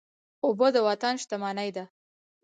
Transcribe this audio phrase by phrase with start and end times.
[0.45, 1.85] اوبه د وطن شتمني ده.